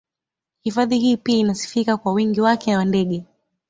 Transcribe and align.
Hifadhi 0.61 0.97
hii 0.99 1.17
pia 1.17 1.37
inasifika 1.37 1.97
kwa 1.97 2.13
wingi 2.13 2.41
wake 2.41 2.75
wa 2.77 2.85
ndege 2.85 3.25